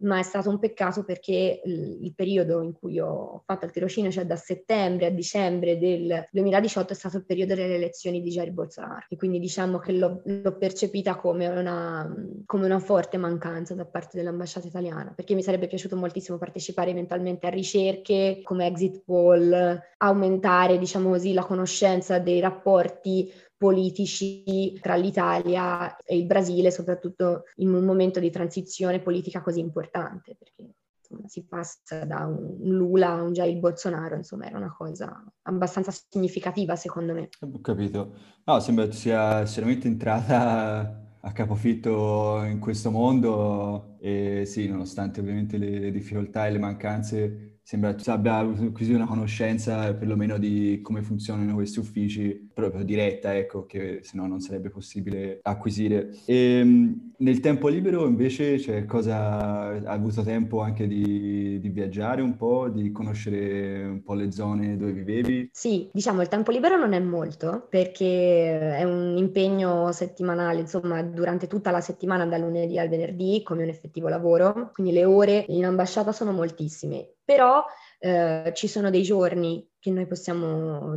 ma 0.00 0.18
è 0.18 0.22
stato 0.22 0.48
un 0.48 0.58
peccato 0.58 1.04
perché 1.04 1.60
il 1.64 2.12
periodo 2.14 2.62
in 2.62 2.72
cui 2.72 2.98
ho 2.98 3.42
fatto 3.44 3.66
il 3.66 3.70
tirocinio, 3.70 4.10
cioè 4.10 4.24
da 4.24 4.36
settembre 4.36 5.06
a 5.06 5.10
dicembre 5.10 5.78
del 5.78 6.26
2018, 6.30 6.92
è 6.92 6.96
stato 6.96 7.16
il 7.18 7.24
periodo 7.24 7.54
delle 7.54 7.74
elezioni 7.74 8.22
di 8.22 8.30
Jair 8.30 8.52
Bolsonaro. 8.52 9.06
E 9.08 9.16
quindi 9.16 9.38
diciamo 9.38 9.78
che 9.78 9.92
l'ho, 9.92 10.22
l'ho 10.24 10.56
percepita 10.56 11.16
come 11.16 11.48
una, 11.48 12.14
come 12.46 12.64
una, 12.64 12.78
forte 12.78 13.18
mancanza 13.18 13.74
da 13.74 13.84
parte 13.84 14.16
dell'ambasciata 14.16 14.66
italiana, 14.66 15.12
perché 15.14 15.34
mi 15.34 15.42
sarebbe 15.42 15.66
piaciuto 15.66 15.96
moltissimo 15.96 16.38
partecipare 16.38 16.90
eventualmente 16.90 17.46
a 17.46 17.50
ricerche 17.50 18.40
come 18.42 18.66
exit 18.66 19.02
poll, 19.04 19.78
aumentare 19.98 20.78
diciamo 20.78 21.10
così 21.10 21.32
la 21.34 21.44
conoscenza 21.44 22.18
dei 22.18 22.40
rapporti 22.40 23.30
politici 23.60 24.72
tra 24.80 24.94
l'Italia 24.94 25.94
e 25.98 26.16
il 26.16 26.24
Brasile, 26.24 26.70
soprattutto 26.70 27.42
in 27.56 27.74
un 27.74 27.84
momento 27.84 28.18
di 28.18 28.30
transizione 28.30 29.00
politica 29.00 29.42
così 29.42 29.60
importante, 29.60 30.34
perché 30.38 30.76
insomma, 30.98 31.28
si 31.28 31.44
passa 31.44 32.06
da 32.06 32.24
un 32.24 32.56
Lula 32.74 33.10
a 33.10 33.22
un 33.22 33.34
Jair 33.34 33.58
Bolsonaro, 33.58 34.16
insomma 34.16 34.46
era 34.46 34.56
una 34.56 34.74
cosa 34.74 35.22
abbastanza 35.42 35.92
significativa 35.92 36.74
secondo 36.74 37.12
me. 37.12 37.28
Ho 37.38 37.60
capito. 37.60 38.14
No, 38.46 38.60
sembra 38.60 38.86
che 38.86 38.92
sia 38.92 39.44
seriamente 39.44 39.88
entrata 39.88 41.18
a 41.20 41.32
capofitto 41.32 42.42
in 42.44 42.60
questo 42.60 42.90
mondo 42.90 43.98
e 44.00 44.44
sì, 44.46 44.68
nonostante 44.68 45.20
ovviamente 45.20 45.58
le 45.58 45.90
difficoltà 45.90 46.46
e 46.46 46.52
le 46.52 46.58
mancanze, 46.58 47.58
sembra 47.62 47.94
che 47.94 48.10
abbia 48.10 48.38
acquisito 48.38 48.96
una 48.96 49.06
conoscenza 49.06 49.94
perlomeno 49.94 50.38
di 50.38 50.80
come 50.82 51.02
funzionano 51.02 51.54
questi 51.54 51.78
uffici, 51.78 52.49
proprio 52.68 52.84
diretta, 52.84 53.36
ecco, 53.36 53.66
che 53.66 54.00
se 54.02 54.16
no 54.16 54.26
non 54.26 54.40
sarebbe 54.40 54.70
possibile 54.70 55.40
acquisire. 55.42 56.10
E 56.24 56.34
ehm, 56.34 57.12
nel 57.18 57.40
tempo 57.40 57.68
libero 57.68 58.06
invece 58.06 58.58
cioè, 58.58 58.84
cosa 58.84 59.16
ha 59.16 59.92
avuto 59.92 60.22
tempo 60.22 60.60
anche 60.60 60.86
di, 60.86 61.58
di, 61.60 61.68
viaggiare 61.68 62.22
un 62.22 62.36
po', 62.36 62.68
di 62.68 62.92
conoscere 62.92 63.84
un 63.84 64.02
po' 64.02 64.14
le 64.14 64.30
zone 64.32 64.76
dove 64.76 64.92
vivevi? 64.92 65.48
Sì, 65.52 65.88
diciamo 65.92 66.22
il 66.22 66.28
tempo 66.28 66.50
libero 66.50 66.76
non 66.76 66.92
è 66.92 67.00
molto 67.00 67.66
perché 67.68 68.76
è 68.76 68.84
un 68.84 69.16
impegno 69.16 69.92
settimanale, 69.92 70.60
insomma, 70.60 71.02
durante 71.02 71.46
tutta 71.46 71.70
la 71.70 71.80
settimana 71.80 72.26
dal 72.26 72.40
lunedì 72.40 72.78
al 72.78 72.88
venerdì 72.88 73.42
come 73.42 73.62
un 73.62 73.68
effettivo 73.68 74.08
lavoro, 74.08 74.70
quindi 74.72 74.92
le 74.92 75.04
ore 75.04 75.44
in 75.48 75.64
ambasciata 75.64 76.12
sono 76.12 76.32
moltissime 76.32 77.14
però 77.30 77.64
eh, 78.00 78.50
ci 78.56 78.66
sono 78.66 78.90
dei 78.90 79.02
giorni 79.02 79.64
che 79.80 79.90
noi 79.90 80.06
possiamo, 80.06 80.94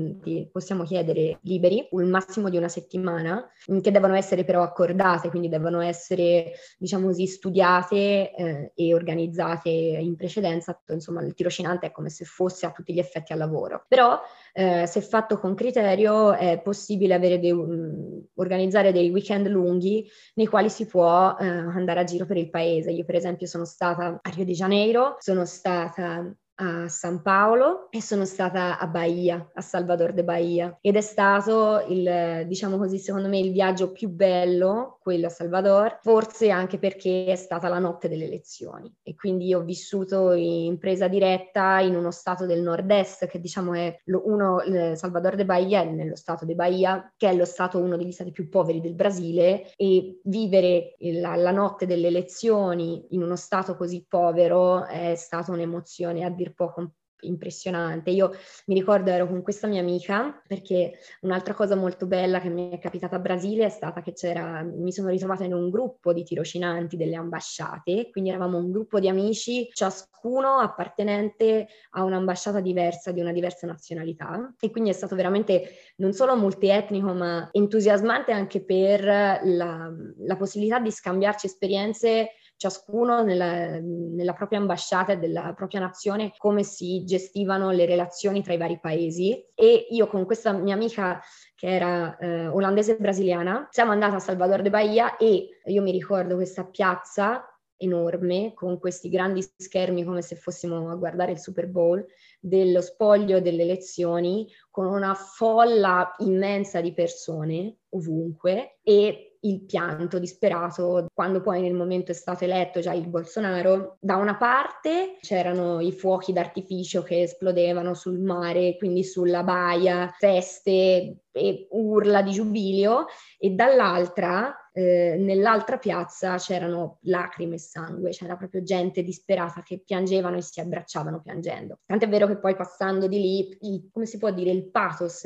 possiamo, 0.51 0.83
chiedere 0.83 1.39
liberi, 1.43 1.87
il 1.89 2.05
massimo 2.05 2.49
di 2.49 2.57
una 2.57 2.67
settimana, 2.67 3.49
che 3.81 3.91
devono 3.91 4.13
essere 4.13 4.43
però 4.43 4.61
accordate, 4.61 5.29
quindi 5.29 5.47
devono 5.47 5.79
essere, 5.79 6.51
diciamo 6.77 7.07
così, 7.07 7.25
studiate 7.25 8.35
eh, 8.35 8.71
e 8.75 8.93
organizzate 8.93 9.69
in 9.69 10.17
precedenza. 10.17 10.77
Insomma, 10.89 11.21
il 11.21 11.33
tirocinante 11.33 11.87
è 11.87 11.91
come 11.91 12.09
se 12.09 12.25
fosse 12.25 12.65
a 12.65 12.71
tutti 12.71 12.93
gli 12.93 12.99
effetti 12.99 13.31
al 13.31 13.39
lavoro. 13.39 13.85
Però, 13.87 14.19
eh, 14.51 14.85
se 14.85 14.99
fatto 14.99 15.39
con 15.39 15.55
criterio, 15.55 16.33
è 16.33 16.61
possibile 16.61 17.17
dei, 17.19 17.51
um, 17.51 18.21
organizzare 18.35 18.91
dei 18.91 19.09
weekend 19.09 19.47
lunghi 19.47 20.05
nei 20.33 20.47
quali 20.47 20.69
si 20.69 20.85
può 20.85 21.37
eh, 21.39 21.47
andare 21.47 22.01
a 22.01 22.03
giro 22.03 22.25
per 22.25 22.35
il 22.35 22.49
paese. 22.49 22.91
Io, 22.91 23.05
per 23.05 23.15
esempio, 23.15 23.47
sono 23.47 23.63
stata 23.63 24.19
a 24.21 24.29
Rio 24.29 24.43
de 24.43 24.51
Janeiro, 24.51 25.15
sono 25.19 25.45
stata 25.45 26.35
a 26.55 26.88
San 26.88 27.22
Paolo 27.22 27.88
e 27.89 28.01
sono 28.01 28.25
stata 28.25 28.77
a 28.77 28.88
Bahia, 28.88 29.50
a 29.53 29.62
Salvador 29.62 30.13
de 30.13 30.24
Bahia. 30.24 30.77
Ed 30.81 30.95
è 30.95 31.01
stato 31.01 31.86
il, 31.88 32.45
diciamo 32.48 32.77
così, 32.77 33.00
secondo 33.00 33.27
me 33.27 33.39
il 33.39 33.51
viaggio 33.51 33.91
più 33.91 34.10
bello, 34.10 34.98
quello 35.01 35.27
a 35.27 35.29
Salvador, 35.29 36.00
forse 36.01 36.50
anche 36.50 36.77
perché 36.77 37.25
è 37.25 37.36
stata 37.36 37.67
la 37.67 37.79
notte 37.79 38.07
delle 38.07 38.25
elezioni. 38.25 38.93
E 39.01 39.15
quindi 39.15 39.53
ho 39.53 39.62
vissuto 39.62 40.33
in 40.33 40.77
presa 40.77 41.07
diretta 41.07 41.79
in 41.79 41.95
uno 41.95 42.12
stato 42.12 42.45
del 42.45 42.62
nord-est 42.62 43.27
che 43.27 43.39
diciamo 43.39 43.74
è 43.74 44.00
lo, 44.05 44.24
uno, 44.25 44.60
Salvador 44.95 45.36
de 45.36 45.45
Bahia 45.45 45.81
è 45.81 45.86
nello 45.86 46.15
stato 46.15 46.45
de 46.45 46.55
Bahia 46.55 47.12
che 47.17 47.29
è 47.29 47.36
lo 47.36 47.45
stato 47.45 47.79
uno 47.79 47.98
degli 47.98 48.12
stati 48.12 48.31
più 48.31 48.50
poveri 48.50 48.81
del 48.81 48.95
Brasile. 48.95 49.72
E 49.75 50.19
vivere 50.24 50.95
la, 51.00 51.36
la 51.36 51.51
notte 51.51 51.86
delle 51.86 52.07
elezioni 52.07 53.07
in 53.10 53.24
uno 53.24 53.36
stato 53.36 53.75
così 53.75 54.05
povero 54.07 54.86
è 54.86 55.15
stata 55.15 55.51
un'emozione 55.51 56.24
a 56.24 56.29
dir 56.43 56.53
poco 56.53 56.93
impressionante. 57.23 58.09
Io 58.12 58.31
mi 58.65 58.75
ricordo 58.75 59.09
ero 59.09 59.27
con 59.27 59.41
questa 59.41 59.67
mia 59.67 59.81
amica 59.81 60.41
perché 60.45 60.93
un'altra 61.21 61.53
cosa 61.53 61.75
molto 61.75 62.05
bella 62.05 62.39
che 62.39 62.50
mi 62.50 62.69
è 62.69 62.79
capitata 62.79 63.15
a 63.15 63.19
Brasile 63.19 63.65
è 63.65 63.69
stata 63.69 64.01
che 64.01 64.13
c'era, 64.13 64.62
mi 64.62 64.91
sono 64.91 65.09
ritrovata 65.09 65.43
in 65.43 65.53
un 65.53 65.69
gruppo 65.69 66.13
di 66.13 66.23
tirocinanti 66.23 66.97
delle 66.97 67.15
ambasciate, 67.15 68.09
quindi 68.12 68.29
eravamo 68.29 68.57
un 68.57 68.71
gruppo 68.71 69.00
di 69.00 69.07
amici, 69.07 69.69
ciascuno 69.71 70.59
appartenente 70.59 71.67
a 71.91 72.03
un'ambasciata 72.03 72.59
diversa, 72.59 73.12
di 73.12 73.21
una 73.21 73.31
diversa 73.31 73.67
nazionalità 73.67 74.53
e 74.59 74.69
quindi 74.69 74.89
è 74.89 74.93
stato 74.93 75.15
veramente 75.15 75.69
non 75.97 76.13
solo 76.13 76.35
multietnico 76.35 77.13
ma 77.13 77.50
entusiasmante 77.51 78.31
anche 78.31 78.63
per 78.63 79.03
la, 79.03 79.91
la 80.17 80.38
possibilità 80.38 80.79
di 80.79 80.91
scambiarci 80.91 81.45
esperienze 81.45 82.31
ciascuno 82.63 83.24
nella, 83.24 83.77
nella, 83.82 84.32
propria 84.32 84.60
ambasciata 84.60 85.12
e 85.12 85.17
della 85.17 85.53
propria 85.53 85.82
nazione 85.82 86.32
come 86.38 86.63
si 86.63 87.03
gestivano 87.03 87.72
le 87.72 87.86
relazioni 87.86 88.41
tra 88.41 88.53
i 88.53 88.58
vari 88.58 88.79
paesi. 88.79 89.46
E 89.53 89.88
io 89.89 90.08
con 90.08 90.25
questa 90.25 90.53
mia 90.53 90.74
amica 90.74 91.22
che 91.55 91.67
era 91.67 92.15
eh, 92.17 92.48
olandese 92.48 92.96
brasiliana 92.96 93.67
siamo 93.70 93.91
andati 93.91 94.15
a 94.15 94.20
Salvador 94.20 94.62
de 94.62 94.70
Bahia 94.70 95.17
e 95.17 95.50
io 95.65 95.82
mi 95.82 95.91
ricordo 95.91 96.36
questa 96.36 96.63
piazza 96.63 97.46
enorme 97.75 98.53
con 98.53 98.79
questi 98.79 99.10
grandi 99.10 99.41
schermi 99.41 100.05
come 100.05 100.22
se 100.22 100.38
fossimo 100.38 100.89
a 100.89 100.96
guardare 100.96 101.34
il 101.34 101.39
Super 101.39 101.67
Bowl 101.67 102.05
dello 102.39 102.79
spoglio 102.79 103.41
delle 103.41 103.63
elezioni 103.63 104.48
con 104.70 104.86
una 104.86 105.13
folla 105.15 106.15
immensa 106.20 106.79
di 106.79 106.93
persone 106.93 107.79
ovunque 107.89 108.77
e 108.84 109.32
il 109.43 109.62
pianto 109.65 110.19
disperato 110.19 111.07
quando 111.13 111.41
poi 111.41 111.62
nel 111.62 111.73
momento 111.73 112.12
è 112.12 112.15
stato 112.15 112.43
eletto 112.43 112.79
già 112.79 112.93
il 112.93 113.07
Bolsonaro. 113.07 113.97
Da 114.00 114.15
una 114.15 114.35
parte 114.35 115.17
c'erano 115.21 115.79
i 115.79 115.91
fuochi 115.91 116.33
d'artificio 116.33 117.03
che 117.03 117.23
esplodevano 117.23 117.93
sul 117.93 118.19
mare, 118.19 118.75
quindi 118.77 119.03
sulla 119.03 119.43
baia, 119.43 120.13
feste 120.17 121.17
e 121.35 121.67
urla 121.71 122.21
di 122.21 122.31
giubilio 122.31 123.05
e 123.39 123.50
dall'altra 123.51 124.55
eh, 124.71 125.15
nell'altra 125.19 125.77
piazza 125.77 126.35
c'erano 126.38 126.97
lacrime 127.03 127.55
e 127.55 127.59
sangue, 127.59 128.09
c'era 128.09 128.35
proprio 128.35 128.63
gente 128.63 129.03
disperata 129.03 129.62
che 129.62 129.81
piangevano 129.85 130.38
e 130.38 130.41
si 130.41 130.59
abbracciavano 130.59 131.21
piangendo. 131.21 131.79
Tant'è 131.85 132.09
vero 132.09 132.27
che 132.27 132.38
poi 132.38 132.55
passando 132.55 133.07
di 133.07 133.19
lì, 133.19 133.57
il, 133.62 133.89
come 133.91 134.05
si 134.05 134.17
può 134.17 134.31
dire, 134.31 134.51
il 134.51 134.69
pathos 134.69 135.25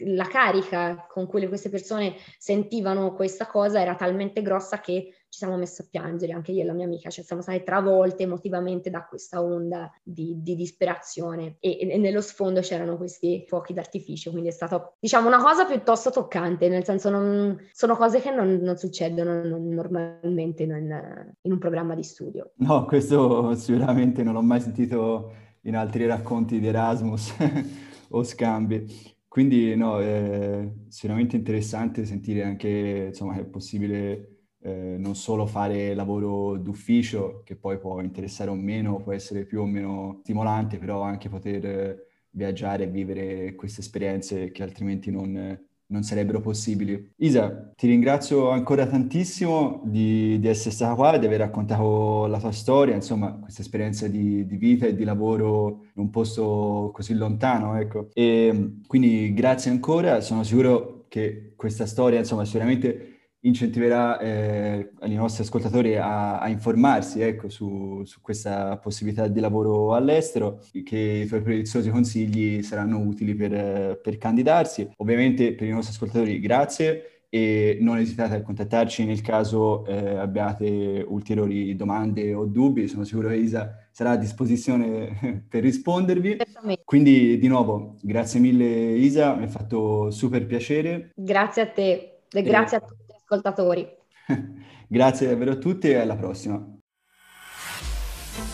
la 0.00 0.26
carica 0.26 1.06
con 1.08 1.26
cui 1.26 1.46
queste 1.48 1.70
persone 1.70 2.14
sentivano 2.38 3.14
questa 3.14 3.46
cosa 3.46 3.80
era 3.80 3.94
talmente 3.94 4.42
grossa 4.42 4.80
che 4.80 5.14
ci 5.30 5.38
siamo 5.38 5.56
messi 5.56 5.80
a 5.80 5.86
piangere, 5.88 6.32
anche 6.32 6.50
io 6.50 6.62
e 6.62 6.66
la 6.66 6.72
mia 6.72 6.86
amica, 6.86 7.08
cioè 7.08 7.24
siamo 7.24 7.40
state 7.40 7.62
travolte 7.62 8.24
emotivamente 8.24 8.90
da 8.90 9.06
questa 9.06 9.40
onda 9.40 9.90
di, 10.02 10.42
di 10.42 10.56
disperazione 10.56 11.56
e, 11.60 11.78
e, 11.88 11.98
nello 11.98 12.20
sfondo 12.20 12.60
c'erano 12.60 12.96
questi 12.96 13.44
fuochi 13.46 13.72
d'artificio, 13.72 14.32
quindi 14.32 14.48
è 14.48 14.52
stata 14.52 14.92
diciamo 14.98 15.28
una 15.28 15.40
cosa 15.40 15.66
piuttosto 15.66 16.10
toccante, 16.10 16.68
nel 16.68 16.84
senso 16.84 17.10
non, 17.10 17.56
sono 17.72 17.96
cose 17.96 18.20
che 18.20 18.32
non, 18.32 18.56
non 18.56 18.76
succedono 18.76 19.44
non, 19.44 19.68
normalmente 19.68 20.64
in, 20.64 21.34
in 21.42 21.52
un 21.52 21.58
programma 21.58 21.94
di 21.94 22.02
studio. 22.02 22.50
No, 22.56 22.84
questo 22.84 23.54
sicuramente 23.54 24.24
non 24.24 24.34
l'ho 24.34 24.42
mai 24.42 24.60
sentito 24.60 25.32
in 25.62 25.76
altri 25.76 26.06
racconti 26.06 26.58
di 26.58 26.66
Erasmus 26.66 27.34
o 28.10 28.24
scambi. 28.24 29.18
Quindi 29.30 29.76
no, 29.76 30.00
è 30.00 30.68
sicuramente 30.88 31.36
interessante 31.36 32.04
sentire 32.04 32.42
anche 32.42 33.06
insomma, 33.10 33.34
che 33.34 33.42
è 33.42 33.44
possibile 33.44 34.46
eh, 34.60 34.96
non 34.98 35.14
solo 35.14 35.46
fare 35.46 35.94
lavoro 35.94 36.56
d'ufficio, 36.58 37.42
che 37.44 37.54
poi 37.54 37.78
può 37.78 38.00
interessare 38.00 38.50
o 38.50 38.54
meno, 38.56 39.00
può 39.00 39.12
essere 39.12 39.44
più 39.46 39.60
o 39.60 39.66
meno 39.66 40.18
stimolante, 40.22 40.78
però 40.78 41.02
anche 41.02 41.28
poter 41.28 42.08
viaggiare 42.30 42.84
e 42.84 42.86
vivere 42.88 43.54
queste 43.54 43.82
esperienze 43.82 44.50
che 44.50 44.64
altrimenti 44.64 45.12
non, 45.12 45.56
non 45.90 46.02
sarebbero 46.02 46.40
possibili. 46.40 47.12
Isa, 47.16 47.72
ti 47.76 47.86
ringrazio 47.86 48.50
ancora 48.50 48.86
tantissimo 48.86 49.82
di, 49.84 50.38
di, 50.40 50.48
essere 50.48 50.70
stata 50.70 50.94
qua, 50.94 51.18
di 51.18 51.26
aver 51.26 51.40
raccontato 51.40 52.26
la 52.26 52.38
tua 52.38 52.52
storia, 52.52 52.94
insomma, 52.94 53.38
questa 53.40 53.62
esperienza 53.62 54.08
di, 54.08 54.46
di, 54.46 54.56
vita 54.56 54.86
e 54.86 54.94
di 54.94 55.04
lavoro 55.04 55.84
in 55.94 56.02
un 56.02 56.10
posto 56.10 56.90
così 56.92 57.14
lontano, 57.14 57.76
ecco. 57.76 58.08
E 58.12 58.78
quindi 58.86 59.32
grazie 59.34 59.70
ancora, 59.70 60.20
sono 60.20 60.42
sicuro 60.44 61.06
che 61.08 61.54
questa 61.56 61.86
storia, 61.86 62.20
insomma, 62.20 62.44
sicuramente 62.44 63.09
incentiverà 63.40 64.18
eh, 64.18 64.90
i 65.04 65.14
nostri 65.14 65.42
ascoltatori 65.42 65.96
a, 65.96 66.38
a 66.38 66.48
informarsi 66.48 67.20
ecco, 67.22 67.48
su, 67.48 68.02
su, 68.04 68.20
questa 68.20 68.76
possibilità 68.78 69.28
di 69.28 69.40
lavoro 69.40 69.94
all'estero, 69.94 70.62
che 70.84 70.98
i 71.24 71.26
tuoi 71.26 71.40
preziosi 71.40 71.90
consigli 71.90 72.62
saranno 72.62 72.98
utili 72.98 73.34
per, 73.34 74.00
per 74.00 74.18
candidarsi. 74.18 74.90
Ovviamente 74.96 75.54
per 75.54 75.68
i 75.68 75.70
nostri 75.70 75.94
ascoltatori 75.94 76.38
grazie 76.40 77.04
e 77.32 77.78
non 77.80 77.98
esitate 77.98 78.34
a 78.34 78.42
contattarci 78.42 79.04
nel 79.04 79.20
caso 79.20 79.86
eh, 79.86 80.16
abbiate 80.16 81.04
ulteriori 81.06 81.76
domande 81.76 82.34
o 82.34 82.44
dubbi, 82.44 82.88
sono 82.88 83.04
sicuro 83.04 83.28
che 83.28 83.36
Isa 83.36 83.86
sarà 83.92 84.10
a 84.10 84.16
disposizione 84.16 85.44
per 85.48 85.62
rispondervi. 85.62 86.38
Quindi 86.84 87.38
di 87.38 87.46
nuovo 87.46 87.94
grazie 88.02 88.40
mille 88.40 88.64
Isa, 88.64 89.34
mi 89.34 89.44
ha 89.44 89.48
fatto 89.48 90.10
super 90.10 90.44
piacere. 90.44 91.12
Grazie 91.14 91.62
a 91.62 91.66
te 91.68 92.22
e 92.32 92.42
grazie 92.42 92.76
a 92.76 92.80
tutti 92.80 92.99
ascoltatori. 93.30 93.88
Grazie 94.88 95.28
davvero 95.28 95.52
a 95.52 95.56
tutti 95.56 95.88
e 95.88 95.94
alla 95.94 96.16
prossima. 96.16 96.54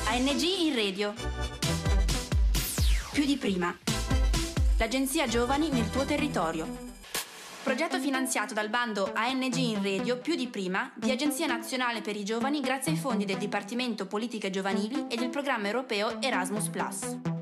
ANG 0.09 0.43
in 0.43 0.75
radio. 0.75 1.15
Più 3.13 3.25
di 3.25 3.37
prima. 3.37 3.75
L'agenzia 4.79 5.27
Giovani 5.27 5.71
nel 5.71 5.89
tuo 5.89 6.05
territorio. 6.05 6.85
Progetto 7.63 7.99
finanziato 7.99 8.55
dal 8.55 8.69
bando 8.69 9.11
ANG 9.13 9.57
in 9.57 9.83
Radio 9.83 10.19
più 10.19 10.37
di 10.37 10.47
prima 10.47 10.93
di 10.95 11.11
Agenzia 11.11 11.47
Nazionale 11.47 12.01
per 12.01 12.15
i 12.15 12.25
Giovani 12.25 12.61
grazie 12.61 12.93
ai 12.93 12.99
fondi 12.99 13.25
del 13.25 13.39
Dipartimento 13.39 14.07
Politiche 14.07 14.51
Giovanili 14.51 15.07
e 15.09 15.17
del 15.17 15.31
programma 15.31 15.67
europeo 15.67 16.21
Erasmus⁇ 16.23 16.69